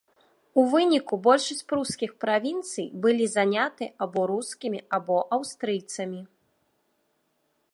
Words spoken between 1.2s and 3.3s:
большасць прускіх правінцый былі